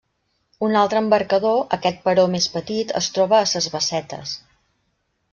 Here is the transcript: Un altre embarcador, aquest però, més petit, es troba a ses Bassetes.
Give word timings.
Un 0.67 0.75
altre 0.79 1.01
embarcador, 1.03 1.59
aquest 1.77 1.99
però, 2.07 2.23
més 2.35 2.47
petit, 2.53 2.93
es 3.01 3.09
troba 3.19 3.37
a 3.41 3.51
ses 3.53 3.67
Bassetes. 3.75 4.33